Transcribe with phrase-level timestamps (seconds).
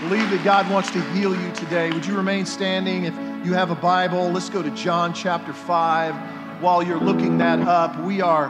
[0.00, 1.90] believe that God wants to heal you today.
[1.90, 3.04] Would you remain standing?
[3.04, 3.14] If
[3.44, 6.62] you have a Bible, let's go to John chapter 5.
[6.62, 8.48] While you're looking that up, we are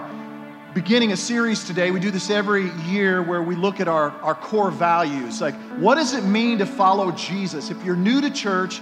[0.74, 1.90] beginning a series today.
[1.90, 5.40] We do this every year where we look at our, our core values.
[5.40, 7.68] Like, what does it mean to follow Jesus?
[7.68, 8.80] If you're new to church,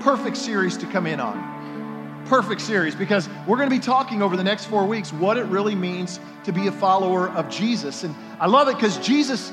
[0.00, 2.24] perfect series to come in on.
[2.26, 5.44] Perfect series because we're going to be talking over the next four weeks what it
[5.44, 8.02] really means to be a follower of Jesus.
[8.02, 9.52] And I love it because Jesus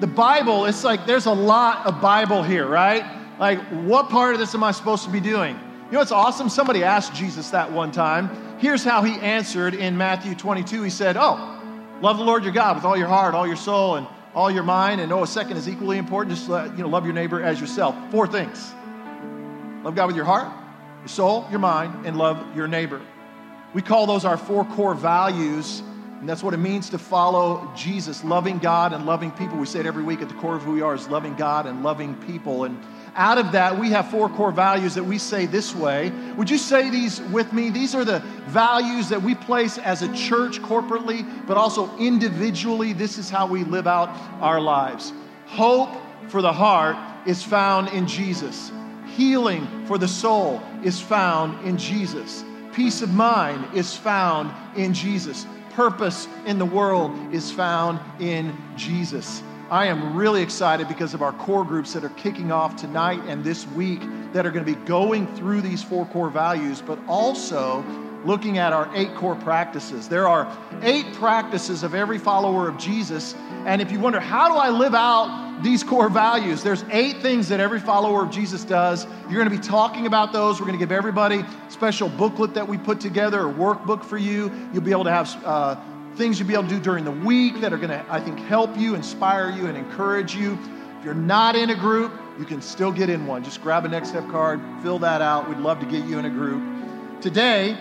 [0.00, 3.04] the Bible, it's like there's a lot of Bible here, right?
[3.38, 5.54] Like, what part of this am I supposed to be doing?
[5.86, 6.48] You know what's awesome?
[6.48, 8.58] Somebody asked Jesus that one time.
[8.58, 10.82] Here's how he answered in Matthew 22.
[10.82, 11.60] He said, Oh,
[12.00, 14.64] love the Lord your God with all your heart, all your soul, and all your
[14.64, 15.00] mind.
[15.00, 16.36] And oh, a second is equally important.
[16.36, 17.96] Just let, you know, love your neighbor as yourself.
[18.10, 18.72] Four things.
[19.82, 20.52] Love God with your heart,
[21.00, 23.00] your soul, your mind, and love your neighbor.
[23.72, 25.82] We call those our four core values
[26.20, 29.56] and that's what it means to follow Jesus, loving God and loving people.
[29.56, 31.66] We say it every week at the core of who we are is loving God
[31.66, 32.64] and loving people.
[32.64, 32.76] And
[33.14, 36.10] out of that, we have four core values that we say this way.
[36.36, 37.70] Would you say these with me?
[37.70, 42.92] These are the values that we place as a church corporately, but also individually.
[42.92, 44.08] This is how we live out
[44.42, 45.12] our lives.
[45.46, 45.90] Hope
[46.26, 46.96] for the heart
[47.28, 48.72] is found in Jesus.
[49.14, 52.44] Healing for the soul is found in Jesus.
[52.72, 55.46] Peace of mind is found in Jesus
[55.78, 59.44] purpose in the world is found in Jesus.
[59.70, 63.44] I am really excited because of our core groups that are kicking off tonight and
[63.44, 64.00] this week
[64.32, 67.84] that are going to be going through these four core values, but also
[68.24, 70.08] looking at our eight core practices.
[70.08, 73.36] There are eight practices of every follower of Jesus.
[73.68, 76.62] And if you wonder, how do I live out these core values?
[76.62, 79.04] There's eight things that every follower of Jesus does.
[79.28, 80.58] You're going to be talking about those.
[80.58, 84.16] We're going to give everybody a special booklet that we put together, a workbook for
[84.16, 84.50] you.
[84.72, 85.76] You'll be able to have uh,
[86.14, 88.38] things you'll be able to do during the week that are going to, I think,
[88.38, 90.58] help you, inspire you, and encourage you.
[90.98, 93.44] If you're not in a group, you can still get in one.
[93.44, 95.46] Just grab a Next Step card, fill that out.
[95.46, 97.20] We'd love to get you in a group.
[97.20, 97.76] Today,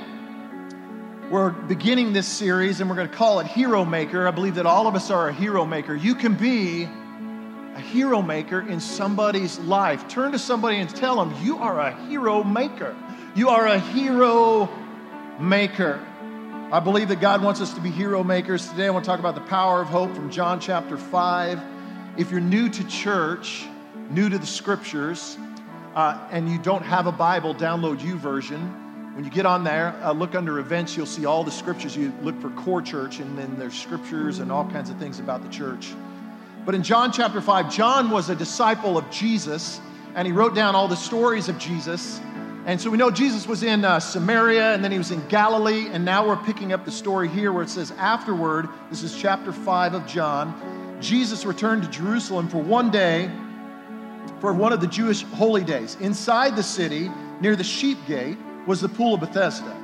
[1.30, 4.27] we're beginning this series and we're going to call it Hero Maker.
[4.27, 5.93] I believe that all of us are a hero maker.
[5.93, 10.08] You can be a hero maker in somebody's life.
[10.08, 12.95] Turn to somebody and tell them, You are a hero maker.
[13.36, 14.70] You are a hero
[15.37, 15.99] maker.
[16.71, 18.70] I believe that God wants us to be hero makers.
[18.70, 21.60] Today I want to talk about the power of hope from John chapter 5.
[22.17, 23.66] If you're new to church,
[24.10, 25.37] new to the scriptures,
[25.93, 28.86] uh, and you don't have a Bible, download YouVersion
[29.17, 31.98] when you get on there, uh, look under events, you'll see all the scriptures.
[31.98, 35.42] You look for core church, and then there's scriptures and all kinds of things about
[35.42, 35.95] the church.
[36.67, 39.82] But in John chapter 5, John was a disciple of Jesus,
[40.14, 42.22] and he wrote down all the stories of Jesus.
[42.67, 45.88] And so we know Jesus was in uh, Samaria, and then he was in Galilee,
[45.92, 49.52] and now we're picking up the story here where it says, Afterward, this is chapter
[49.52, 53.32] 5 of John, Jesus returned to Jerusalem for one day
[54.42, 55.98] for one of the Jewish holy days.
[56.02, 57.10] Inside the city,
[57.42, 59.76] near the sheep gate, was the Pool of Bethesda.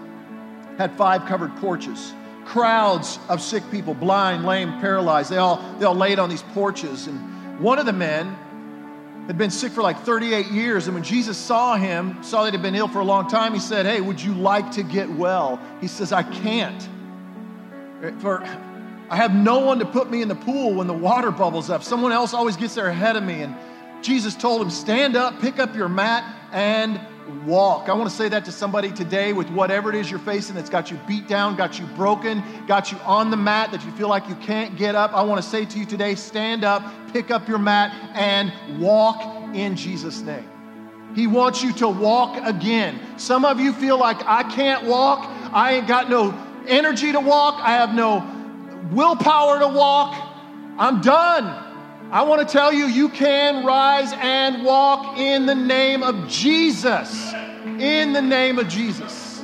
[0.77, 2.13] Had five covered porches.
[2.45, 7.07] Crowds of sick people, blind, lame, paralyzed, they all, they all laid on these porches.
[7.07, 8.35] And one of the men
[9.27, 10.87] had been sick for like 38 years.
[10.87, 13.59] And when Jesus saw him, saw that he'd been ill for a long time, he
[13.59, 15.59] said, Hey, would you like to get well?
[15.79, 16.89] He says, I can't.
[18.19, 18.43] For
[19.09, 21.83] I have no one to put me in the pool when the water bubbles up.
[21.83, 23.41] Someone else always gets there ahead of me.
[23.41, 23.55] And
[24.01, 26.99] Jesus told him, Stand up, pick up your mat, and
[27.45, 27.89] walk.
[27.89, 30.69] I want to say that to somebody today with whatever it is you're facing that's
[30.69, 34.07] got you beat down, got you broken, got you on the mat, that you feel
[34.07, 35.13] like you can't get up.
[35.13, 39.21] I want to say to you today stand up, pick up your mat, and walk
[39.55, 40.49] in Jesus' name.
[41.15, 42.99] He wants you to walk again.
[43.17, 46.33] Some of you feel like I can't walk, I ain't got no
[46.67, 48.25] energy to walk, I have no
[48.91, 50.15] willpower to walk.
[50.77, 51.62] I'm done.
[52.13, 57.33] I want to tell you, you can rise and walk in the name of Jesus.
[57.65, 59.43] In the name of Jesus.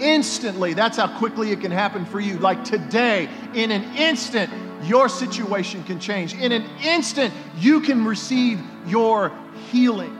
[0.00, 2.38] Instantly, that's how quickly it can happen for you.
[2.38, 4.50] Like today, in an instant,
[4.84, 6.32] your situation can change.
[6.32, 9.30] In an instant, you can receive your
[9.70, 10.16] healing.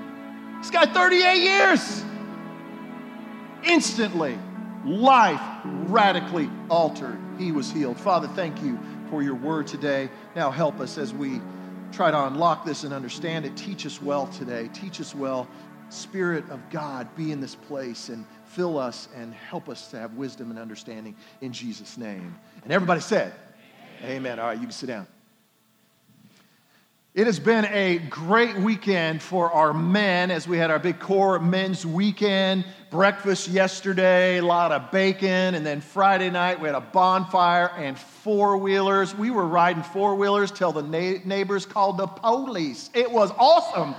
[0.58, 2.04] This guy, 38 years.
[3.62, 4.38] Instantly,
[4.84, 7.18] life radically altered.
[7.38, 7.98] He was healed.
[7.98, 8.78] Father, thank you
[9.14, 10.10] for your word today.
[10.34, 11.40] Now help us as we
[11.92, 13.56] try to unlock this and understand it.
[13.56, 14.68] Teach us well today.
[14.72, 15.46] Teach us well.
[15.88, 20.14] Spirit of God, be in this place and fill us and help us to have
[20.14, 22.34] wisdom and understanding in Jesus' name.
[22.64, 23.32] And everybody said,
[24.00, 24.16] Amen.
[24.16, 24.38] Amen.
[24.40, 25.06] All right, you can sit down.
[27.14, 31.38] It has been a great weekend for our men as we had our big core
[31.38, 32.64] men's weekend.
[32.90, 37.96] Breakfast yesterday, a lot of bacon, and then Friday night we had a bonfire and
[37.96, 39.14] four wheelers.
[39.14, 42.90] We were riding four wheelers till the na- neighbors called the police.
[42.94, 43.94] It was awesome.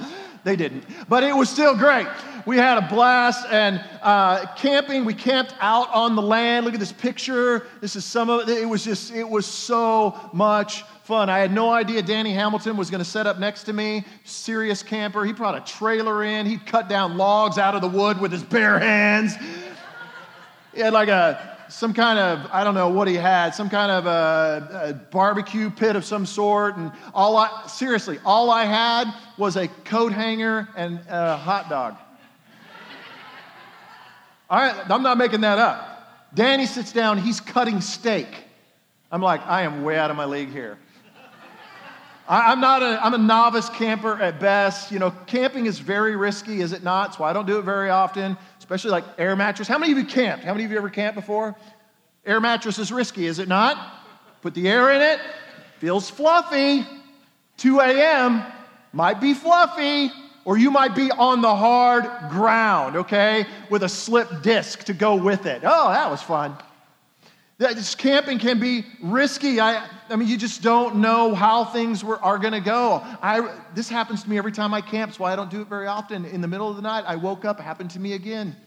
[0.45, 2.06] They didn't, but it was still great.
[2.45, 5.03] We had a blast and uh, camping.
[5.03, 6.65] We camped out on the land.
[6.65, 7.65] Look at this picture.
[7.81, 8.59] This is some of it.
[8.59, 11.31] It was just, it was so much fun.
[11.31, 14.06] I had no idea Danny Hamilton was going to set up next to me.
[14.24, 15.25] Serious camper.
[15.25, 16.45] He brought a trailer in.
[16.45, 19.33] He'd cut down logs out of the wood with his bare hands.
[20.75, 23.91] He had like a some kind of I don't know what he had, some kind
[23.91, 29.13] of a, a, barbecue pit of some sort, and all I seriously all I had
[29.38, 31.95] was a coat hanger and a hot dog.
[34.50, 36.31] All right, I'm not making that up.
[36.33, 38.27] Danny sits down, he's cutting steak.
[39.12, 40.77] I'm like, I am way out of my league here.
[42.27, 44.91] I, am not a, I'm a novice camper at best.
[44.91, 47.15] You know, camping is very risky, is it not?
[47.15, 48.35] So I don't do it very often,
[48.65, 49.67] especially like air mattress.
[49.67, 50.44] How many of you camped?
[50.44, 51.56] How many of you ever camped before?
[52.25, 53.77] Air mattress is risky, is it not?
[54.41, 55.19] Put the air in it,
[55.77, 56.83] feels fluffy.
[57.57, 58.44] 2 a.m.
[58.91, 60.12] might be fluffy,
[60.45, 65.15] or you might be on the hard ground, okay, with a slip disc to go
[65.15, 65.62] with it.
[65.63, 66.57] Oh, that was fun.
[67.57, 69.62] This camping can be risky.
[69.62, 73.02] I, I mean, you just don't know how things were, are going to go.
[73.22, 75.88] I, this happens to me every time I camp, so I don't do it very
[75.88, 76.25] often.
[76.25, 78.57] In the middle of the night, I woke up, it happened to me again.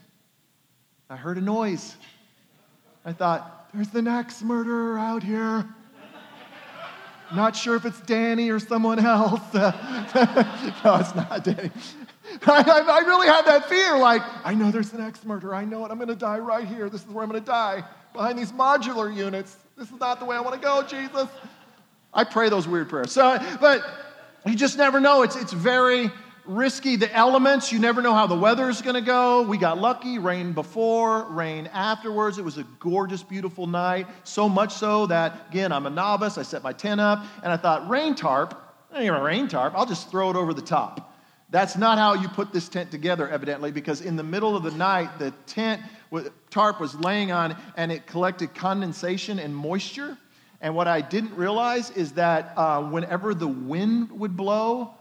[1.11, 1.97] I heard a noise.
[3.05, 5.67] I thought, there's the next murderer out here.
[7.35, 9.43] Not sure if it's Danny or someone else.
[9.53, 11.71] no, it's not Danny.
[12.47, 15.55] I, I, really had that fear like, I know there's the next murderer.
[15.55, 15.91] I know it.
[15.91, 16.89] I'm going to die right here.
[16.89, 17.85] This is where I'm going to die
[18.19, 19.57] behind these modular units.
[19.77, 21.29] This is not the way I want to go, Jesus.
[22.13, 23.13] I pray those weird prayers.
[23.13, 23.85] So, but
[24.45, 25.23] you just never know.
[25.23, 26.11] It's, it's very
[26.45, 26.97] risky.
[26.97, 29.43] The elements, you never know how the weather is going to go.
[29.43, 32.39] We got lucky, rain before, rain afterwards.
[32.39, 34.09] It was a gorgeous, beautiful night.
[34.25, 36.39] So much so that, again, I'm a novice.
[36.39, 38.61] I set my tent up and I thought, rain tarp,
[38.91, 39.75] I ain't a rain tarp.
[39.77, 41.15] I'll just throw it over the top.
[41.51, 44.73] That's not how you put this tent together, evidently, because in the middle of the
[44.73, 45.81] night, the tent
[46.51, 50.17] tarp was laying on and it collected condensation and moisture.
[50.61, 54.95] And what I didn't realize is that uh, whenever the wind would blow,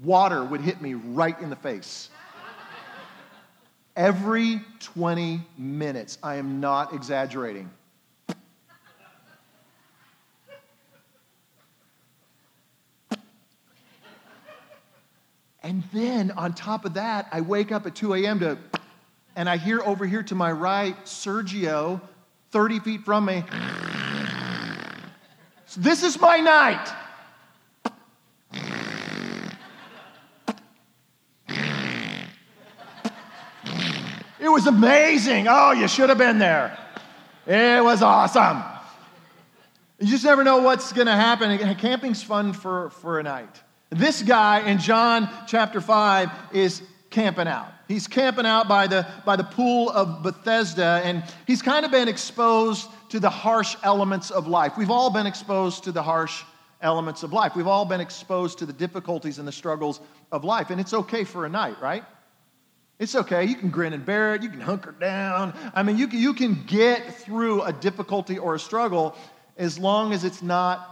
[0.00, 2.10] water would hit me right in the face.
[3.94, 6.18] Every 20 minutes.
[6.22, 7.70] I am not exaggerating.
[15.68, 18.40] And then on top of that, I wake up at 2 a.m.
[18.40, 18.56] to,
[19.38, 22.00] and I hear over here to my right, Sergio,
[22.50, 23.44] 30 feet from me.
[25.66, 26.92] So this is my night.
[34.40, 35.46] It was amazing.
[35.48, 36.76] Oh, you should have been there.
[37.46, 38.64] It was awesome.
[40.00, 41.76] You just never know what's going to happen.
[41.76, 43.62] Camping's fun for, for a night.
[43.90, 47.77] This guy in John chapter 5 is camping out.
[47.88, 52.06] He's camping out by the, by the pool of Bethesda, and he's kind of been
[52.06, 54.76] exposed to the harsh elements of life.
[54.76, 56.44] We've all been exposed to the harsh
[56.82, 57.56] elements of life.
[57.56, 60.00] We've all been exposed to the difficulties and the struggles
[60.30, 62.04] of life, and it's okay for a night, right?
[62.98, 63.44] It's okay.
[63.44, 64.42] You can grin and bear it.
[64.42, 65.54] You can hunker down.
[65.72, 69.16] I mean, you can, you can get through a difficulty or a struggle
[69.56, 70.88] as long as it's not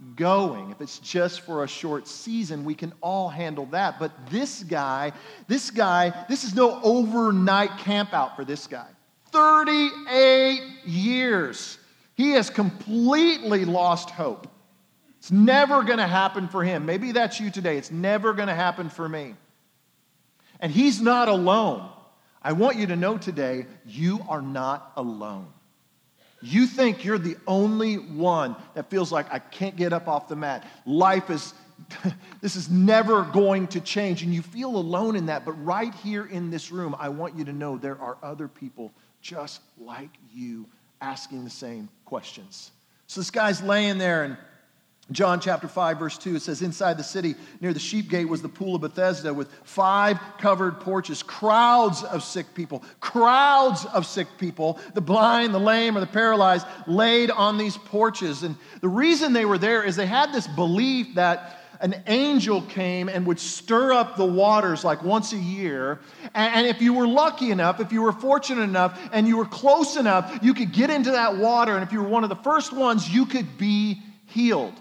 [0.00, 0.70] ongoing.
[0.70, 3.98] If it's just for a short season, we can all handle that.
[3.98, 5.12] But this guy,
[5.48, 8.88] this guy, this is no overnight campout for this guy.
[9.32, 11.78] 38 years.
[12.14, 14.48] He has completely lost hope.
[15.18, 16.86] It's never going to happen for him.
[16.86, 17.76] Maybe that's you today.
[17.76, 19.34] It's never going to happen for me.
[20.60, 21.88] And he's not alone.
[22.42, 25.48] I want you to know today, you are not alone.
[26.42, 30.36] You think you're the only one that feels like I can't get up off the
[30.36, 30.66] mat.
[30.84, 31.54] Life is,
[32.40, 34.22] this is never going to change.
[34.22, 35.44] And you feel alone in that.
[35.44, 38.92] But right here in this room, I want you to know there are other people
[39.20, 40.66] just like you
[41.00, 42.70] asking the same questions.
[43.06, 44.36] So this guy's laying there and
[45.12, 48.42] John chapter 5, verse 2, it says, Inside the city near the sheep gate was
[48.42, 54.26] the pool of Bethesda with five covered porches, crowds of sick people, crowds of sick
[54.36, 58.42] people, the blind, the lame, or the paralyzed, laid on these porches.
[58.42, 63.08] And the reason they were there is they had this belief that an angel came
[63.08, 66.00] and would stir up the waters like once a year.
[66.34, 69.96] And if you were lucky enough, if you were fortunate enough, and you were close
[69.96, 71.74] enough, you could get into that water.
[71.74, 74.74] And if you were one of the first ones, you could be healed.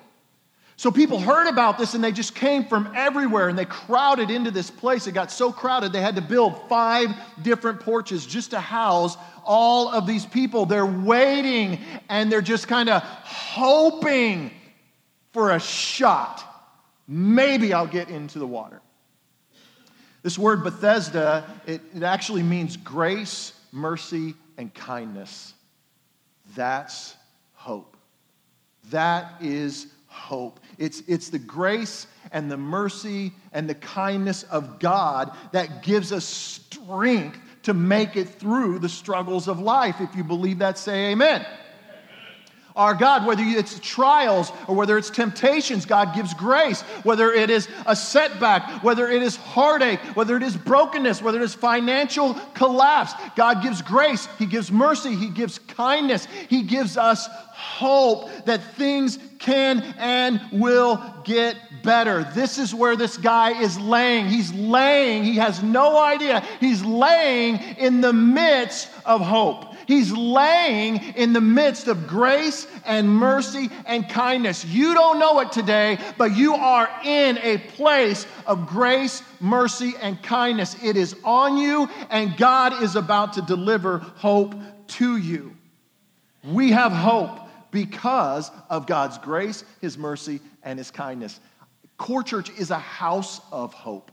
[0.78, 4.52] So people heard about this and they just came from everywhere and they crowded into
[4.52, 5.08] this place.
[5.08, 7.10] It got so crowded they had to build five
[7.42, 9.16] different porches just to house
[9.46, 10.66] all of these people.
[10.66, 11.80] They're waiting
[12.10, 14.52] and they're just kind of hoping
[15.32, 16.44] for a shot.
[17.08, 18.82] Maybe I'll get into the water.
[20.24, 25.54] This word Bethesda, it, it actually means grace, mercy, and kindness.
[26.56, 27.16] That's
[27.54, 27.96] hope.
[28.90, 30.60] That is hope.
[30.78, 36.26] It's, it's the grace and the mercy and the kindness of God that gives us
[36.26, 39.98] strength to make it through the struggles of life.
[40.00, 41.46] If you believe that, say amen.
[42.76, 46.82] Our God, whether it's trials or whether it's temptations, God gives grace.
[47.04, 51.44] Whether it is a setback, whether it is heartache, whether it is brokenness, whether it
[51.44, 54.28] is financial collapse, God gives grace.
[54.38, 55.16] He gives mercy.
[55.16, 56.28] He gives kindness.
[56.50, 62.30] He gives us hope that things can and will get better.
[62.34, 64.28] This is where this guy is laying.
[64.28, 66.44] He's laying, he has no idea.
[66.60, 69.75] He's laying in the midst of hope.
[69.88, 74.66] He's laying in the midst of grace and mercy and kindness.
[74.66, 80.22] You don't know it today, but you are in a place of grace, mercy, and
[80.22, 80.76] kindness.
[80.84, 84.56] It is on you, and God is about to deliver hope
[84.88, 85.56] to you.
[86.44, 87.40] We have hope
[87.72, 91.40] because of God's grace, His mercy, and His kindness.
[91.98, 94.12] Core Church is a house of hope.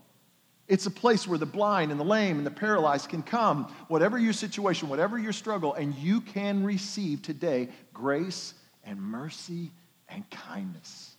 [0.67, 4.17] It's a place where the blind and the lame and the paralyzed can come, whatever
[4.17, 8.53] your situation, whatever your struggle, and you can receive today grace
[8.85, 9.71] and mercy
[10.07, 11.15] and kindness.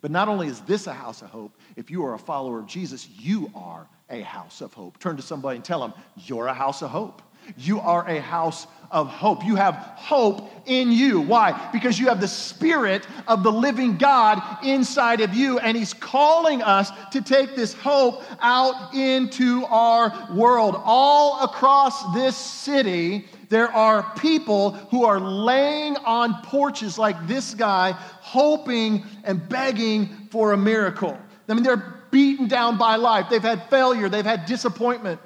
[0.00, 2.66] But not only is this a house of hope, if you are a follower of
[2.66, 4.98] Jesus, you are a house of hope.
[4.98, 7.22] Turn to somebody and tell them, You're a house of hope.
[7.56, 9.44] You are a house of hope.
[9.44, 11.20] You have hope in you.
[11.20, 11.68] Why?
[11.72, 16.62] Because you have the Spirit of the living God inside of you, and He's calling
[16.62, 20.80] us to take this hope out into our world.
[20.84, 27.92] All across this city, there are people who are laying on porches like this guy,
[27.92, 31.18] hoping and begging for a miracle.
[31.48, 35.20] I mean, they're beaten down by life, they've had failure, they've had disappointment.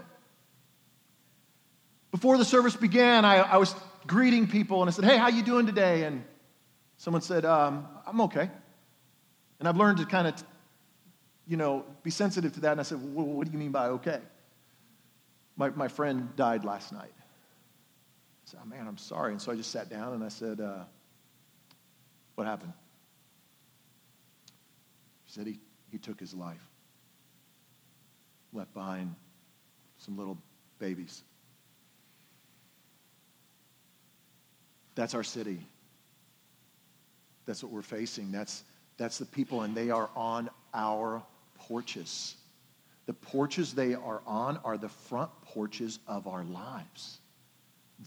[2.11, 3.75] Before the service began, I, I was
[4.07, 6.05] greeting people and I said, Hey, how you doing today?
[6.05, 6.25] And
[6.97, 8.51] someone said, um, I'm okay.
[9.59, 10.43] And I've learned to kind of,
[11.47, 12.73] you know, be sensitive to that.
[12.73, 14.21] And I said, well, What do you mean by okay?
[15.57, 17.13] My, my friend died last night.
[17.13, 19.33] I said, oh, Man, I'm sorry.
[19.33, 20.85] And so I just sat down and I said, uh,
[22.37, 22.73] What happened?
[25.27, 25.59] She said, he,
[25.91, 26.67] he took his life,
[28.55, 29.15] left behind
[29.99, 30.39] some little
[30.79, 31.23] babies.
[34.99, 35.61] That's our city.
[37.47, 38.33] That's what we're facing.
[38.33, 38.65] That's,
[38.97, 41.23] that's the people, and they are on our
[41.57, 42.35] porches.
[43.07, 47.19] The porches they are on are the front porches of our lives.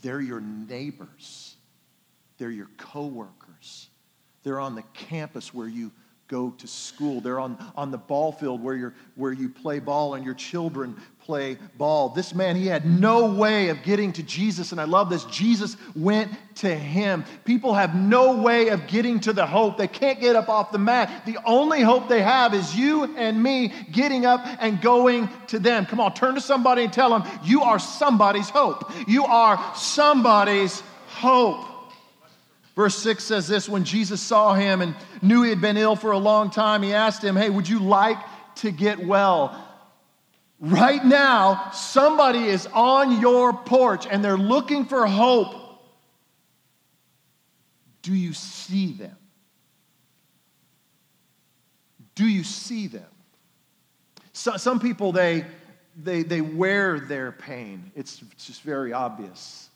[0.01, 1.55] They're your neighbors.
[2.37, 3.87] They're your coworkers.
[4.43, 5.93] They're on the campus where you
[6.31, 7.19] go to school.
[7.19, 10.95] They're on, on the ball field where, you're, where you play ball and your children
[11.19, 12.09] play ball.
[12.09, 15.25] This man, he had no way of getting to Jesus, and I love this.
[15.25, 17.25] Jesus went to him.
[17.43, 19.77] People have no way of getting to the hope.
[19.77, 21.25] They can't get up off the mat.
[21.25, 25.85] The only hope they have is you and me getting up and going to them.
[25.85, 28.89] Come on, turn to somebody and tell them, You are somebody's hope.
[29.05, 31.70] You are somebody's hope.
[32.75, 36.11] Verse 6 says this when Jesus saw him and knew he had been ill for
[36.11, 38.17] a long time, he asked him, Hey, would you like
[38.55, 39.67] to get well?
[40.59, 45.55] Right now, somebody is on your porch and they're looking for hope.
[48.03, 49.17] Do you see them?
[52.15, 53.05] Do you see them?
[54.33, 55.45] So, some people, they,
[56.01, 57.91] they, they wear their pain.
[57.95, 59.69] It's, it's just very obvious,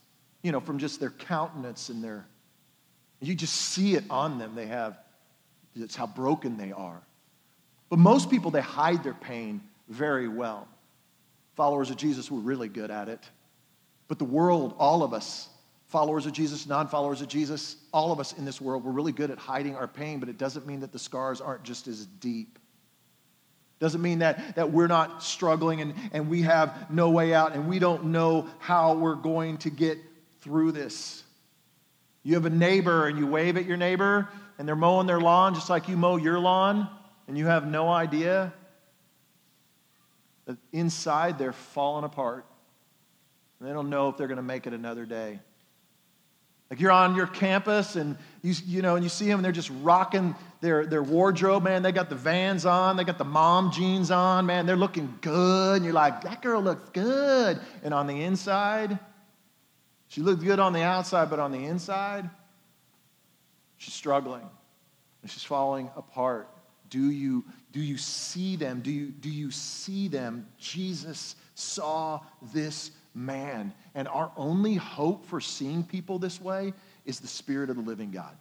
[0.44, 2.25] you know, from just their countenance and their
[3.27, 4.55] you just see it on them.
[4.55, 4.98] They have,
[5.75, 7.01] it's how broken they are.
[7.89, 10.67] But most people, they hide their pain very well.
[11.55, 13.24] Followers of Jesus were really good at it.
[14.08, 15.48] But the world, all of us,
[15.88, 19.12] followers of Jesus, non followers of Jesus, all of us in this world, we're really
[19.12, 22.05] good at hiding our pain, but it doesn't mean that the scars aren't just as
[22.05, 22.60] deep.
[23.79, 27.67] Doesn't mean that, that we're not struggling and, and we have no way out and
[27.67, 29.98] we don't know how we're going to get
[30.41, 31.24] through this.
[32.25, 34.27] You have a neighbor and you wave at your neighbor
[34.58, 36.89] and they're mowing their lawn just like you mow your lawn
[37.27, 38.51] and you have no idea
[40.46, 42.46] that inside they're falling apart.
[43.60, 45.39] And they don't know if they're going to make it another day.
[46.72, 49.51] Like you're on your campus and you, you know, and you see them and they're
[49.51, 51.84] just rocking their, their wardrobe, man.
[51.84, 54.65] They got the vans on, they got the mom jeans on, man.
[54.65, 55.75] They're looking good.
[55.75, 57.60] And you're like, that girl looks good.
[57.84, 58.98] And on the inside,
[60.15, 62.29] she looked good on the outside, but on the inside,
[63.75, 64.50] she's struggling
[65.22, 66.48] and she's falling apart.
[66.89, 67.43] Do you,
[67.74, 68.79] do you see them?
[68.79, 70.48] Do you, do you see them?
[70.57, 72.22] Jesus saw
[72.53, 73.74] this man.
[73.93, 76.72] And our only hope for seeing people this way
[77.03, 78.38] is the Spirit of the living God.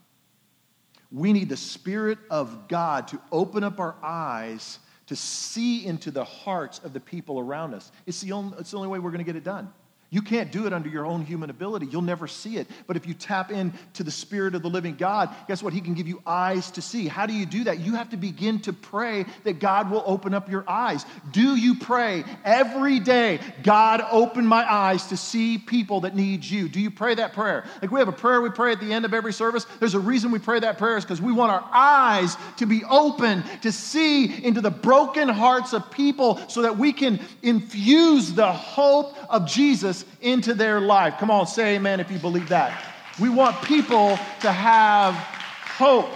[1.11, 6.23] We need the Spirit of God to open up our eyes to see into the
[6.23, 7.91] hearts of the people around us.
[8.05, 9.73] It's the only, it's the only way we're going to get it done.
[10.11, 11.87] You can't do it under your own human ability.
[11.87, 12.67] You'll never see it.
[12.85, 15.73] But if you tap into the Spirit of the living God, guess what?
[15.73, 17.07] He can give you eyes to see.
[17.07, 17.79] How do you do that?
[17.79, 21.05] You have to begin to pray that God will open up your eyes.
[21.31, 26.69] Do you pray every day, God, open my eyes to see people that need you?
[26.69, 27.65] Do you pray that prayer?
[27.81, 29.65] Like we have a prayer we pray at the end of every service.
[29.79, 32.83] There's a reason we pray that prayer is because we want our eyes to be
[32.85, 38.51] open to see into the broken hearts of people so that we can infuse the
[38.51, 41.15] hope of Jesus into their life.
[41.19, 42.83] Come on, say amen if you believe that.
[43.19, 46.09] We want people to have hope.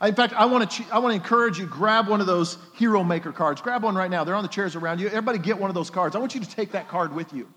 [0.00, 3.02] In fact, I want to, I want to encourage you, grab one of those Hero
[3.02, 3.60] Maker cards.
[3.60, 4.22] Grab one right now.
[4.22, 5.08] They're on the chairs around you.
[5.08, 6.14] Everybody get one of those cards.
[6.14, 7.48] I want you to take that card with you.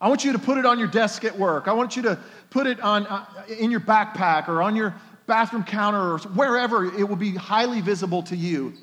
[0.00, 1.66] I want you to put it on your desk at work.
[1.66, 2.18] I want you to
[2.50, 3.24] put it on, uh,
[3.58, 4.94] in your backpack or on your
[5.26, 8.74] bathroom counter or wherever it will be highly visible to you.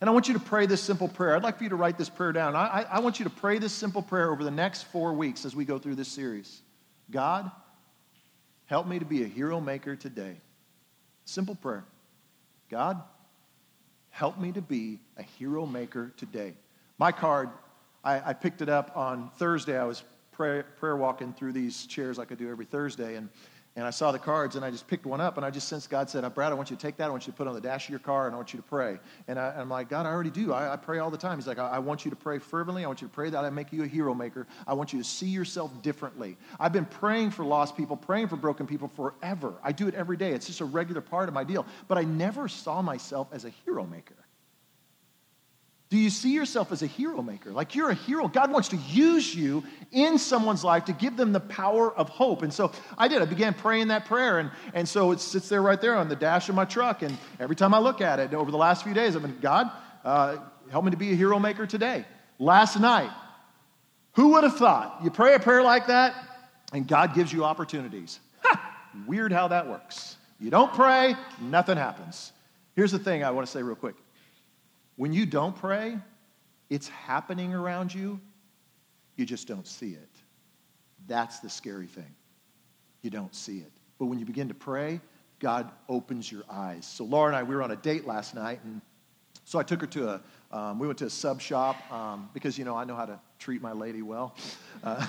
[0.00, 1.36] And I want you to pray this simple prayer.
[1.36, 2.56] I'd like for you to write this prayer down.
[2.56, 5.54] I, I, want you to pray this simple prayer over the next four weeks as
[5.54, 6.62] we go through this series.
[7.10, 7.50] God,
[8.64, 10.36] help me to be a hero maker today.
[11.26, 11.84] Simple prayer.
[12.70, 13.02] God,
[14.08, 16.54] help me to be a hero maker today.
[16.96, 17.50] My card,
[18.02, 19.78] I, I picked it up on Thursday.
[19.78, 20.02] I was
[20.32, 23.16] prayer, prayer walking through these chairs like I do every Thursday.
[23.16, 23.28] And
[23.76, 25.90] and I saw the cards and I just picked one up and I just sensed
[25.90, 27.06] God said, Brad, I want you to take that.
[27.06, 28.52] I want you to put it on the dash of your car and I want
[28.52, 28.98] you to pray.
[29.28, 30.52] And, I, am like, God, I already do.
[30.52, 31.38] I, I, pray all the time.
[31.38, 32.84] He's like, I, I, want you to pray fervently.
[32.84, 34.48] I want you to pray that I make you a hero maker.
[34.66, 36.36] I want you to see yourself differently.
[36.58, 39.54] I've been praying for lost people, praying for broken people forever.
[39.62, 40.32] I do it every day.
[40.32, 41.64] It's just a regular part of my deal.
[41.86, 44.14] But I never saw myself as a hero maker.
[45.90, 47.50] Do you see yourself as a hero maker?
[47.50, 48.28] Like you're a hero.
[48.28, 52.42] God wants to use you in someone's life to give them the power of hope.
[52.42, 53.20] And so I did.
[53.20, 54.38] I began praying that prayer.
[54.38, 57.02] And, and so it sits there right there on the dash of my truck.
[57.02, 59.68] And every time I look at it over the last few days, I've been, God,
[60.04, 60.36] uh,
[60.70, 62.04] help me to be a hero maker today.
[62.38, 63.10] Last night,
[64.12, 65.00] who would have thought?
[65.02, 66.14] You pray a prayer like that,
[66.72, 68.20] and God gives you opportunities.
[68.44, 68.88] Ha!
[69.08, 70.16] Weird how that works.
[70.38, 72.32] You don't pray, nothing happens.
[72.76, 73.96] Here's the thing I want to say real quick
[74.96, 75.98] when you don't pray,
[76.68, 78.20] it's happening around you,
[79.16, 80.08] you just don't see it.
[81.06, 82.14] That's the scary thing.
[83.02, 83.72] You don't see it.
[83.98, 85.00] But when you begin to pray,
[85.40, 86.86] God opens your eyes.
[86.86, 88.80] So Laura and I, we were on a date last night, and
[89.44, 90.20] so I took her to a,
[90.56, 93.18] um, we went to a sub shop um, because, you know, I know how to
[93.38, 94.36] treat my lady well.
[94.84, 95.06] Uh,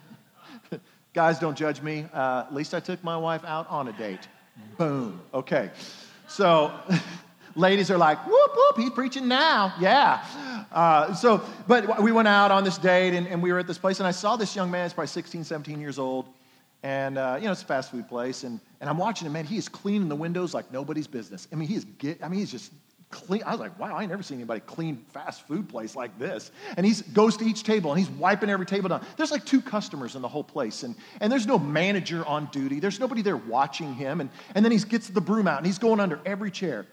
[1.14, 2.06] guys, don't judge me.
[2.12, 4.28] Uh, at least I took my wife out on a date.
[4.76, 5.20] Boom.
[5.32, 5.70] Okay.
[6.28, 6.72] So
[7.56, 9.74] ladies are like, whoop, whoop, he's preaching now.
[9.80, 10.24] Yeah.
[10.70, 13.78] Uh, so, but we went out on this date and, and, we were at this
[13.78, 16.26] place and I saw this young man, he's probably 16, 17 years old.
[16.82, 18.44] And, uh, you know, it's a fast food place.
[18.44, 21.48] And, and I'm watching him, man, he is cleaning the windows like nobody's business.
[21.52, 22.72] I mean, he's get, I mean, he's just
[23.10, 23.42] clean.
[23.44, 26.50] I was like, wow, I ain't never seen anybody clean fast food place like this.
[26.76, 29.04] And he goes to each table and he's wiping every table down.
[29.16, 30.82] There's like two customers in the whole place.
[30.82, 32.80] And, and there's no manager on duty.
[32.80, 34.20] There's nobody there watching him.
[34.20, 36.86] And, and then he gets the broom out and he's going under every chair.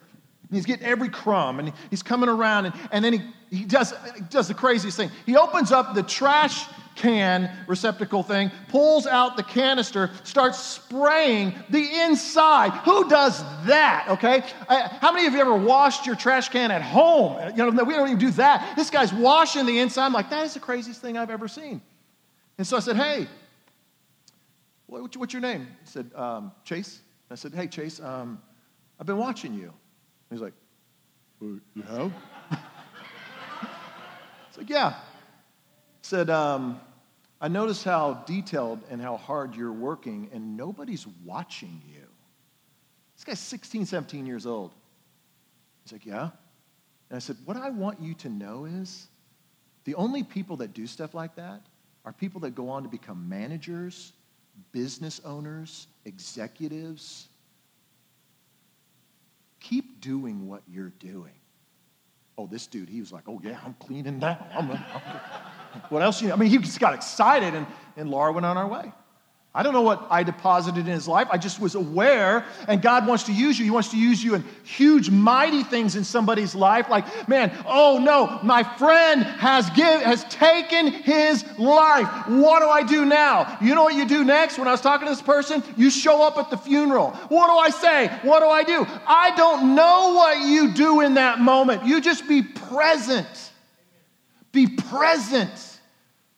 [0.52, 4.22] He's getting every crumb and he's coming around and, and then he, he, does, he
[4.30, 5.10] does the craziest thing.
[5.26, 12.02] He opens up the trash can receptacle thing, pulls out the canister, starts spraying the
[12.02, 12.72] inside.
[12.86, 14.06] Who does that?
[14.10, 14.44] Okay?
[14.68, 17.40] Uh, how many of you ever washed your trash can at home?
[17.56, 18.76] You know, we don't even do that.
[18.76, 20.06] This guy's washing the inside.
[20.06, 21.82] I'm like, that is the craziest thing I've ever seen.
[22.58, 23.28] And so I said, hey,
[24.88, 25.68] what's your name?
[25.82, 27.02] He said, um, Chase.
[27.32, 28.40] I said, hey, Chase, um,
[29.00, 29.74] I've been watching you.
[30.34, 30.54] He's like,
[31.40, 32.12] well, You have?
[34.50, 34.96] it's like, Yeah.
[36.02, 36.82] Said, um,
[37.40, 42.02] I notice how detailed and how hard you're working, and nobody's watching you.
[43.16, 44.74] This guy's 16, 17 years old.
[45.84, 46.30] He's like, Yeah.
[47.10, 49.08] And I said, What I want you to know is
[49.84, 51.62] the only people that do stuff like that
[52.06, 54.14] are people that go on to become managers,
[54.72, 57.28] business owners, executives,
[59.64, 61.34] Keep doing what you're doing.
[62.38, 64.46] Oh, this dude, he was like, oh, yeah, I'm cleaning now.
[64.54, 64.78] I'm, I'm,
[65.90, 66.22] what else?
[66.22, 66.34] You?
[66.34, 68.92] I mean, he just got excited, and, and Laura went on our way.
[69.56, 71.28] I don't know what I deposited in his life.
[71.30, 73.66] I just was aware, and God wants to use you.
[73.66, 76.90] He wants to use you in huge, mighty things in somebody's life.
[76.90, 82.08] Like, man, oh no, my friend has give, has taken his life.
[82.30, 83.60] What do I do now?
[83.62, 84.58] You know what you do next?
[84.58, 87.12] When I was talking to this person, you show up at the funeral.
[87.30, 88.08] What do I say?
[88.24, 88.88] What do I do?
[89.06, 91.86] I don't know what you do in that moment.
[91.86, 93.52] You just be present.
[94.52, 95.73] Be present.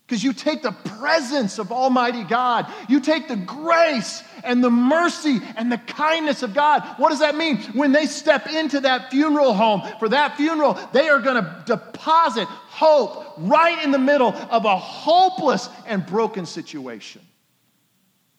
[0.08, 5.40] Because you take the presence of Almighty God, you take the grace and the mercy
[5.56, 6.84] and the kindness of God.
[6.98, 7.58] What does that mean?
[7.74, 12.48] When they step into that funeral home for that funeral, they are going to deposit
[12.48, 17.22] hope right in the middle of a hopeless and broken situation.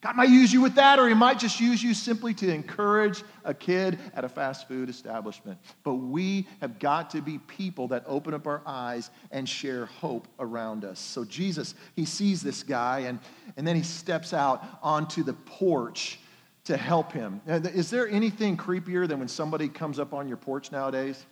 [0.07, 3.25] God might use you with that, or He might just use you simply to encourage
[3.43, 5.59] a kid at a fast food establishment.
[5.83, 10.29] But we have got to be people that open up our eyes and share hope
[10.39, 10.97] around us.
[10.97, 13.19] So Jesus, He sees this guy, and,
[13.57, 16.19] and then He steps out onto the porch
[16.63, 17.41] to help him.
[17.45, 21.25] Is there anything creepier than when somebody comes up on your porch nowadays?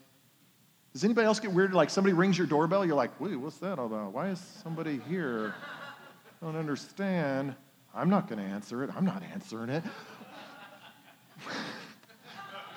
[0.92, 1.74] Does anybody else get weird?
[1.74, 4.12] Like somebody rings your doorbell, you're like, wait, what's that all about?
[4.12, 5.56] Why is somebody here?
[6.42, 7.56] I don't understand.
[7.96, 8.90] I'm not going to answer it.
[8.96, 9.84] I'm not answering it.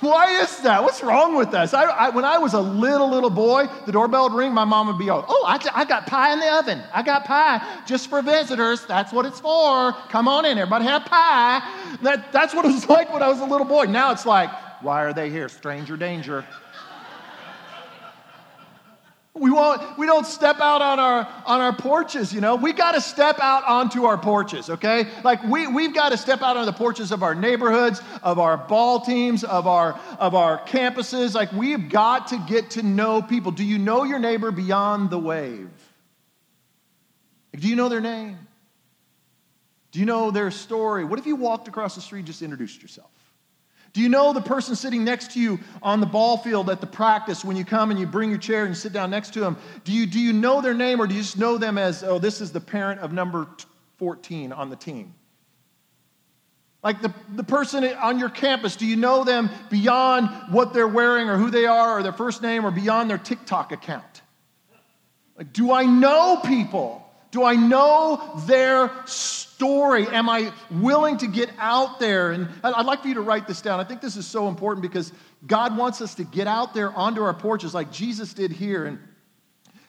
[0.00, 0.85] Why is that?
[0.85, 1.74] What's wrong with us?
[1.74, 4.87] I, I, when I was a little, little boy, the doorbell would ring, my mom
[4.87, 6.81] would be, oh, oh I, I got pie in the oven.
[6.94, 8.87] I got pie just for visitors.
[8.87, 9.92] That's what it's for.
[10.09, 11.61] Come on in, everybody have pie.
[12.02, 13.87] That, that's what it was like when I was a little boy.
[13.87, 14.50] Now it's like,
[14.83, 15.48] why are they here?
[15.48, 16.44] Stranger danger.
[19.40, 22.57] We, won't, we don't step out on our, on our porches, you know.
[22.57, 25.07] We got to step out onto our porches, okay?
[25.24, 28.57] Like we, we've got to step out on the porches of our neighborhoods, of our
[28.57, 31.35] ball teams, of our, of our campuses.
[31.35, 33.53] Like we've got to get to know people.
[33.53, 35.70] Do you know your neighbor beyond the wave?
[37.57, 38.38] Do you know their name?
[39.90, 41.05] Do you know their story?
[41.05, 43.11] What if you walked across the street just introduced yourself?
[43.92, 46.87] Do you know the person sitting next to you on the ball field at the
[46.87, 49.40] practice when you come and you bring your chair and you sit down next to
[49.40, 49.57] them?
[49.85, 52.18] Do you, do you know their name or do you just know them as, oh,
[52.18, 53.46] this is the parent of number
[53.96, 55.14] 14 on the team?
[56.83, 61.29] Like the, the person on your campus, do you know them beyond what they're wearing
[61.29, 64.22] or who they are or their first name or beyond their TikTok account?
[65.37, 67.08] Like, do I know people?
[67.31, 70.07] Do I know their story?
[70.09, 72.33] Am I willing to get out there?
[72.33, 73.81] And I'd like for you to write this down.
[73.81, 75.12] I think this is so important because
[75.47, 78.87] God wants us to get out there onto our porches like Jesus did here.
[78.87, 78.99] And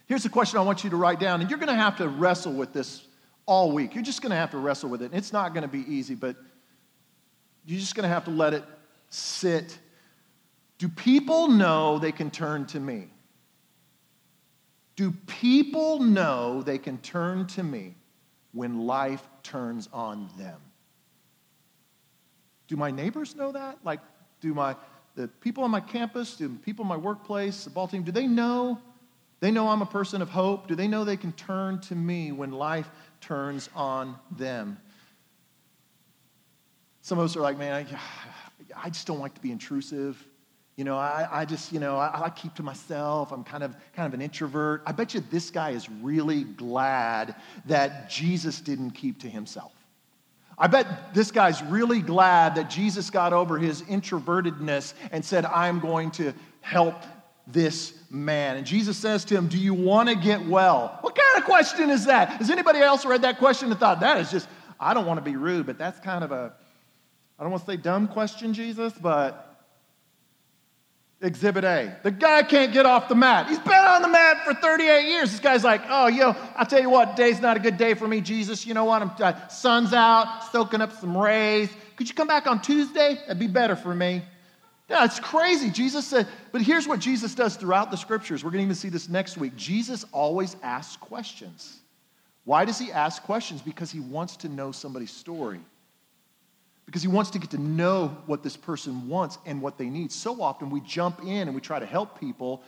[0.07, 1.39] here's the question I want you to write down.
[1.39, 3.07] And you're going to have to wrestle with this
[3.45, 3.95] all week.
[3.95, 5.05] You're just going to have to wrestle with it.
[5.05, 6.35] And it's not going to be easy, but
[7.65, 8.63] you're just going to have to let it
[9.09, 9.77] sit.
[10.77, 13.07] Do people know they can turn to me?
[14.99, 17.95] Do people know they can turn to me
[18.51, 20.59] when life turns on them?
[22.67, 23.77] Do my neighbors know that?
[23.85, 24.01] Like,
[24.41, 24.75] do my
[25.15, 28.27] the people on my campus, do people in my workplace, the ball team, do they
[28.27, 28.77] know?
[29.39, 30.67] They know I'm a person of hope.
[30.67, 34.77] Do they know they can turn to me when life turns on them?
[37.03, 37.99] Some of us are like, man, I,
[38.83, 40.21] I just don't like to be intrusive.
[40.79, 43.33] You know, I, I just, you know, I, I keep to myself.
[43.33, 44.81] I'm kind of, kind of an introvert.
[44.85, 49.73] I bet you this guy is really glad that Jesus didn't keep to himself.
[50.57, 55.81] I bet this guy's really glad that Jesus got over his introvertedness and said, I'm
[55.81, 56.95] going to help
[57.45, 58.55] this man.
[58.55, 60.97] And Jesus says to him, Do you want to get well?
[61.01, 62.29] What kind of question is that?
[62.29, 64.47] Has anybody else read that question and thought, That is just,
[64.79, 66.53] I don't want to be rude, but that's kind of a,
[67.37, 69.48] I don't want to say dumb question, Jesus, but
[71.21, 71.97] Exhibit A.
[72.01, 73.47] The guy can't get off the mat.
[73.49, 75.31] He's been on the mat for 38 years.
[75.31, 78.07] This guy's like, oh, yo, I'll tell you what, day's not a good day for
[78.07, 78.65] me, Jesus.
[78.65, 79.01] You know what?
[79.01, 81.69] I'm, uh, sun's out, soaking up some rays.
[81.97, 83.15] Could you come back on Tuesday?
[83.27, 84.21] That'd be better for me.
[84.89, 85.69] Yeah, it's crazy.
[85.69, 88.43] Jesus said, but here's what Jesus does throughout the scriptures.
[88.43, 89.55] We're going to even see this next week.
[89.57, 91.79] Jesus always asks questions.
[92.45, 93.61] Why does he ask questions?
[93.61, 95.59] Because he wants to know somebody's story
[96.89, 100.11] because he wants to get to know what this person wants and what they need.
[100.11, 102.63] So often we jump in and we try to help people,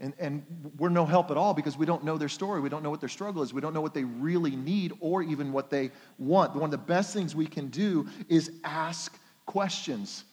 [0.00, 0.46] and, and
[0.78, 2.62] we're no help at all because we don't know their story.
[2.62, 3.52] We don't know what their struggle is.
[3.52, 6.54] We don't know what they really need or even what they want.
[6.54, 10.24] One of the best things we can do is ask questions.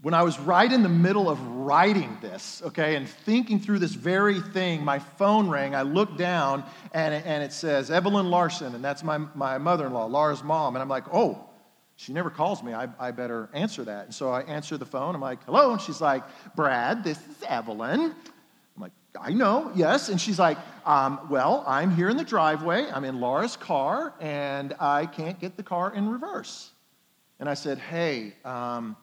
[0.00, 3.92] When I was right in the middle of writing this, okay, and thinking through this
[3.92, 5.74] very thing, my phone rang.
[5.74, 9.88] I looked down and it, and it says, Evelyn Larson, and that's my, my mother
[9.88, 10.74] in law, Laura's mom.
[10.74, 11.50] And I'm like, oh,
[12.02, 12.74] she never calls me.
[12.74, 14.06] I, I better answer that.
[14.06, 15.14] And so I answer the phone.
[15.14, 15.70] I'm like, hello.
[15.70, 16.24] And she's like,
[16.56, 18.00] Brad, this is Evelyn.
[18.00, 20.08] I'm like, I know, yes.
[20.08, 22.90] And she's like, um, Well, I'm here in the driveway.
[22.90, 26.72] I'm in Laura's car, and I can't get the car in reverse.
[27.38, 28.96] And I said, Hey, um,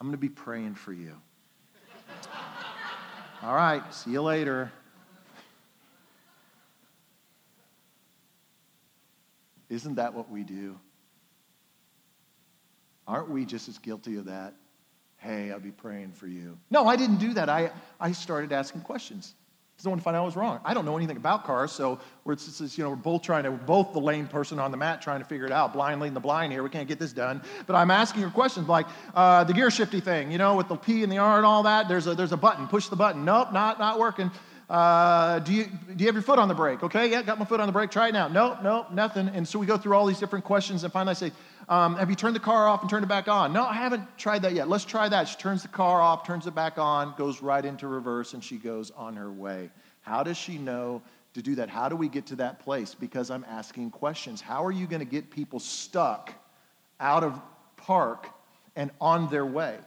[0.00, 1.16] I'm going to be praying for you.
[3.42, 4.70] All right, see you later.
[9.68, 10.78] Isn't that what we do?
[13.10, 14.54] Aren't we just as guilty of that?
[15.16, 16.56] Hey, I'll be praying for you.
[16.70, 17.48] No, I didn't do that.
[17.48, 19.34] I, I started asking questions
[19.86, 20.60] I wanted to find out I was wrong.
[20.64, 23.50] I don't know anything about cars, so we're, just, you know, we're both trying to,
[23.50, 26.20] both the lame person on the mat trying to figure it out, blind leading the
[26.20, 26.62] blind here.
[26.62, 27.42] We can't get this done.
[27.66, 30.76] But I'm asking her questions like uh, the gear shifty thing, you know, with the
[30.76, 31.88] P and the R and all that.
[31.88, 32.66] There's a, there's a button.
[32.68, 33.24] Push the button.
[33.24, 34.30] Nope, not, not working.
[34.70, 36.84] Uh, do, you, do you have your foot on the brake?
[36.84, 37.90] Okay, yeah, got my foot on the brake.
[37.90, 38.28] Try it now.
[38.28, 39.26] Nope, nope, nothing.
[39.26, 41.32] And so we go through all these different questions, and finally I say,
[41.68, 43.52] um, Have you turned the car off and turned it back on?
[43.52, 44.68] No, I haven't tried that yet.
[44.68, 45.26] Let's try that.
[45.26, 48.58] She turns the car off, turns it back on, goes right into reverse, and she
[48.58, 49.70] goes on her way.
[50.02, 51.02] How does she know
[51.34, 51.68] to do that?
[51.68, 52.94] How do we get to that place?
[52.94, 54.40] Because I'm asking questions.
[54.40, 56.32] How are you going to get people stuck
[57.00, 57.40] out of
[57.76, 58.28] park
[58.76, 59.78] and on their way?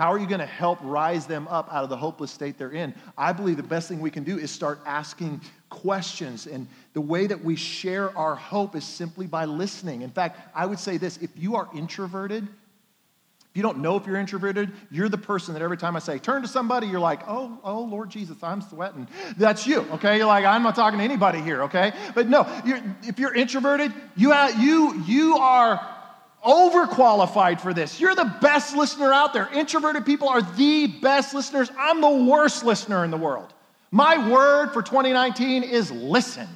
[0.00, 2.72] How are you going to help rise them up out of the hopeless state they're
[2.72, 2.94] in?
[3.18, 6.46] I believe the best thing we can do is start asking questions.
[6.46, 10.00] And the way that we share our hope is simply by listening.
[10.00, 14.06] In fact, I would say this if you are introverted, if you don't know if
[14.06, 17.20] you're introverted, you're the person that every time I say, turn to somebody, you're like,
[17.28, 19.06] oh, oh, Lord Jesus, I'm sweating.
[19.36, 20.16] That's you, okay?
[20.16, 21.92] You're like, I'm not talking to anybody here, okay?
[22.14, 25.99] But no, you're, if you're introverted, you, you, you are
[26.46, 28.00] overqualified for this.
[28.00, 29.48] You're the best listener out there.
[29.52, 31.70] Introverted people are the best listeners.
[31.78, 33.52] I'm the worst listener in the world.
[33.90, 36.48] My word for 2019 is listen.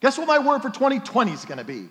[0.00, 1.88] Guess what my word for 2020 is going to be?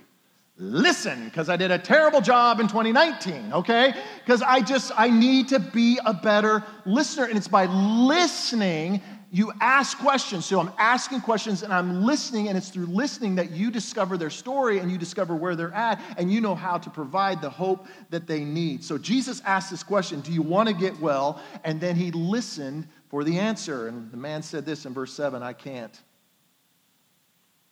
[0.59, 3.93] Listen, because I did a terrible job in 2019, okay?
[4.25, 7.25] Because I just, I need to be a better listener.
[7.25, 10.45] And it's by listening you ask questions.
[10.45, 14.29] So I'm asking questions and I'm listening, and it's through listening that you discover their
[14.29, 17.87] story and you discover where they're at, and you know how to provide the hope
[18.09, 18.83] that they need.
[18.83, 21.41] So Jesus asked this question Do you want to get well?
[21.63, 23.87] And then he listened for the answer.
[23.87, 25.99] And the man said this in verse 7 I can't.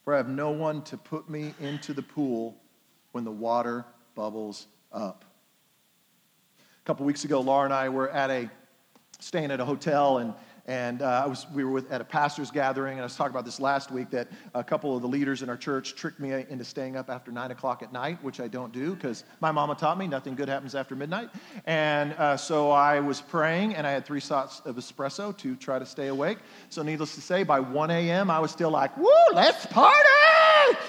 [0.03, 2.55] For I have no one to put me into the pool
[3.13, 5.25] when the water bubbles up.
[6.59, 8.49] A couple weeks ago, Laura and I were at a
[9.19, 10.33] staying at a hotel and
[10.67, 13.32] and uh, I was, we were with, at a pastor's gathering, and I was talking
[13.32, 16.32] about this last week that a couple of the leaders in our church tricked me
[16.49, 19.75] into staying up after 9 o'clock at night, which I don't do because my mama
[19.75, 21.30] taught me nothing good happens after midnight.
[21.65, 25.78] And uh, so I was praying, and I had three shots of espresso to try
[25.78, 26.39] to stay awake.
[26.69, 30.80] So, needless to say, by 1 a.m., I was still like, woo, let's party!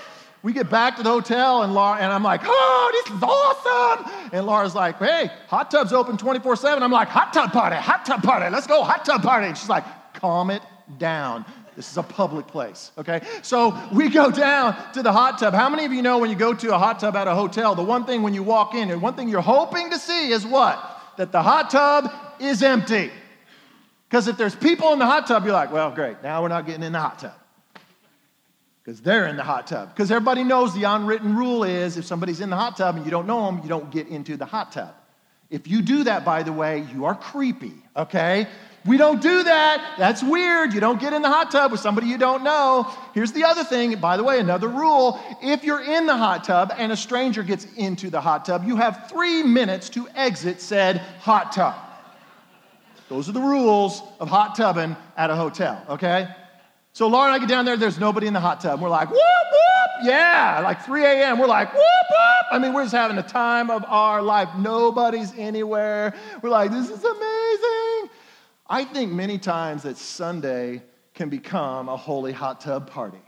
[0.43, 4.13] We get back to the hotel, and, Laura, and I'm like, oh, this is awesome.
[4.33, 6.83] And Laura's like, hey, hot tub's open 24 7.
[6.83, 9.49] I'm like, hot tub party, hot tub party, let's go, hot tub party.
[9.49, 9.85] And she's like,
[10.15, 10.63] calm it
[10.99, 11.45] down.
[11.75, 13.21] This is a public place, okay?
[13.43, 15.53] So we go down to the hot tub.
[15.53, 17.75] How many of you know when you go to a hot tub at a hotel,
[17.75, 20.47] the one thing when you walk in, and one thing you're hoping to see is
[20.47, 20.79] what?
[21.19, 22.11] That the hot tub
[22.41, 23.11] is empty.
[24.09, 26.65] Because if there's people in the hot tub, you're like, well, great, now we're not
[26.65, 27.35] getting in the hot tub
[28.87, 29.93] because they're in the hot tub.
[29.93, 33.11] Because everybody knows the unwritten rule is if somebody's in the hot tub and you
[33.11, 34.95] don't know them, you don't get into the hot tub.
[35.51, 38.47] If you do that, by the way, you are creepy, okay?
[38.85, 39.97] We don't do that.
[39.99, 40.73] That's weird.
[40.73, 42.89] You don't get in the hot tub with somebody you don't know.
[43.13, 45.21] Here's the other thing, by the way, another rule.
[45.43, 48.77] If you're in the hot tub and a stranger gets into the hot tub, you
[48.77, 51.75] have three minutes to exit said hot tub.
[53.09, 56.29] Those are the rules of hot tubbing at a hotel, okay?
[56.97, 58.81] So Laura and I get down there, there's nobody in the hot tub.
[58.81, 61.39] We're like, whoop, whoop, yeah, like 3 a.m.
[61.39, 62.47] We're like, whoop, whoop.
[62.51, 64.49] I mean, we're just having the time of our life.
[64.57, 66.15] Nobody's anywhere.
[66.41, 68.11] We're like, this is amazing.
[68.67, 70.83] I think many times that Sunday
[71.13, 73.21] can become a holy hot tub party.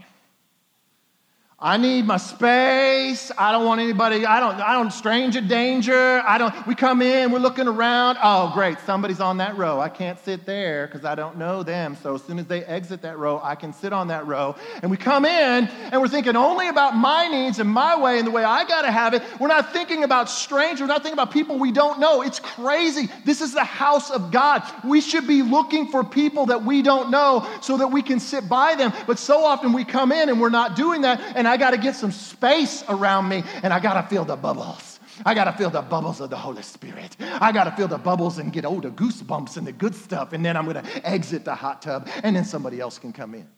[1.61, 3.33] I need my space.
[3.37, 6.23] I don't want anybody, I don't, I don't, stranger danger.
[6.25, 8.17] I don't, we come in, we're looking around.
[8.23, 9.81] Oh, great, somebody's on that row.
[9.81, 11.97] I can't sit there because I don't know them.
[12.01, 14.55] So as soon as they exit that row, I can sit on that row.
[14.83, 18.27] And we come in and we're thinking only about my needs and my way and
[18.29, 19.25] the way I got to have it.
[19.41, 20.83] We're not thinking about strangers.
[20.83, 22.23] We're not thinking about people we don't know.
[22.23, 23.09] It's crazy.
[23.25, 24.63] This is the house of God.
[24.85, 28.49] We should be looking for people that we don't know so that we can sit
[28.49, 28.93] by them.
[29.09, 31.21] But so often we come in and we're not doing that.
[31.35, 34.37] And I got to get some space around me and I got to feel the
[34.37, 35.01] bubbles.
[35.25, 37.17] I got to feel the bubbles of the Holy Spirit.
[37.21, 40.33] I got to feel the bubbles and get all the goosebumps and the good stuff.
[40.33, 43.35] And then I'm going to exit the hot tub and then somebody else can come
[43.35, 43.49] in.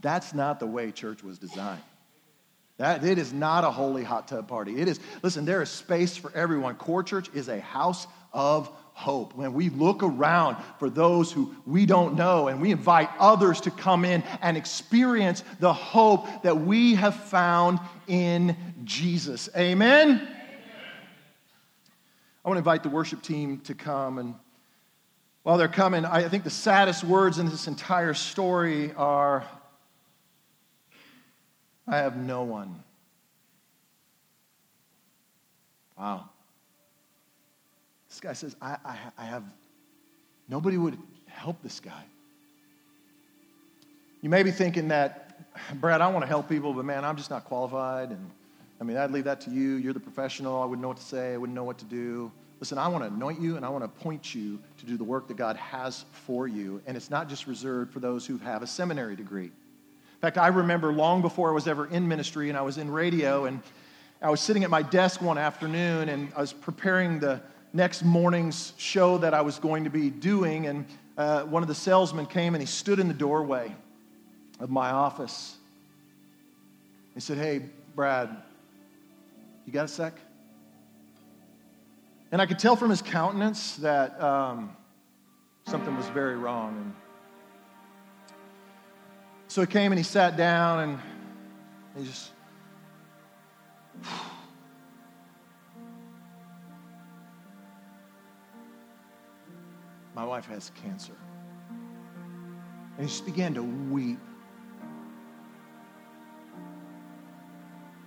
[0.00, 1.82] That's not the way church was designed.
[2.78, 4.80] That, it is not a holy hot tub party.
[4.80, 6.74] It is, listen, there is space for everyone.
[6.74, 9.34] Core Church is a house of hope.
[9.34, 13.70] When we look around for those who we don't know and we invite others to
[13.70, 19.48] come in and experience the hope that we have found in Jesus.
[19.56, 20.26] Amen?
[22.44, 24.18] I want to invite the worship team to come.
[24.18, 24.34] And
[25.42, 29.44] while they're coming, I think the saddest words in this entire story are
[31.86, 32.82] I have no one.
[35.98, 36.30] Wow.
[38.24, 39.44] Guy says, I, I, I have,
[40.48, 42.04] nobody would help this guy.
[44.22, 47.28] You may be thinking that, Brad, I want to help people, but man, I'm just
[47.28, 48.08] not qualified.
[48.08, 48.30] And
[48.80, 49.74] I mean, I'd leave that to you.
[49.74, 50.62] You're the professional.
[50.62, 51.34] I wouldn't know what to say.
[51.34, 52.32] I wouldn't know what to do.
[52.60, 55.04] Listen, I want to anoint you and I want to point you to do the
[55.04, 56.80] work that God has for you.
[56.86, 59.44] And it's not just reserved for those who have a seminary degree.
[59.44, 62.90] In fact, I remember long before I was ever in ministry and I was in
[62.90, 63.60] radio, and
[64.22, 67.42] I was sitting at my desk one afternoon and I was preparing the
[67.74, 70.86] next morning's show that I was going to be doing, and
[71.18, 73.74] uh, one of the salesmen came and he stood in the doorway
[74.60, 75.56] of my office.
[77.14, 77.62] He said, Hey,
[77.94, 78.34] Brad,
[79.66, 80.14] you got a sec?
[82.32, 84.76] And I could tell from his countenance that um,
[85.66, 86.76] something was very wrong.
[86.76, 86.92] And
[89.48, 90.98] so he came and he sat down and
[91.96, 92.30] he just
[100.14, 101.16] My wife has cancer.
[102.96, 104.20] And he just began to weep.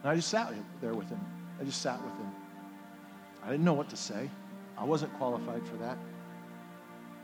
[0.04, 1.20] And I just sat there with him.
[1.60, 2.32] I just sat with him.
[3.44, 4.30] I didn't know what to say.
[4.78, 5.98] I wasn't qualified for that.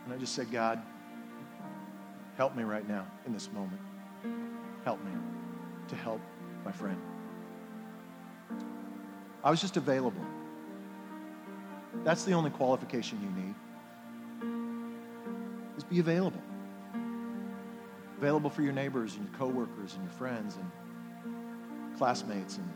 [0.04, 0.82] And I just said, God,
[2.36, 3.82] help me right now in this moment.
[4.84, 5.12] Help me
[5.88, 6.20] to help
[6.66, 7.00] my friend.
[9.44, 10.26] I was just available.
[12.04, 13.56] That's the only qualification you need
[15.78, 16.42] is be available.
[18.18, 20.72] Available for your neighbors and your coworkers and your friends and
[21.98, 22.58] classmates.
[22.58, 22.70] And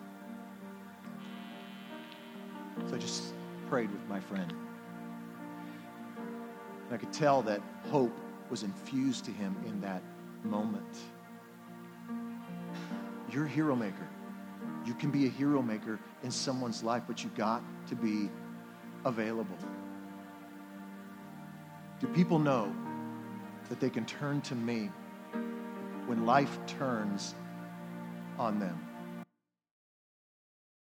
[2.89, 3.33] so I just
[3.67, 4.53] prayed with my friend.
[6.85, 8.17] And I could tell that hope
[8.49, 10.01] was infused to him in that
[10.43, 10.97] moment.
[13.31, 14.07] You're a hero maker.
[14.85, 18.29] You can be a hero maker in someone's life, but you got to be
[19.03, 19.57] available.
[21.99, 22.73] Do people know
[23.69, 24.89] that they can turn to me
[26.05, 27.35] when life turns
[28.37, 28.86] on them.